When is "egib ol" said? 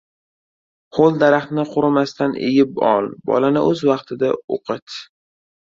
2.47-3.13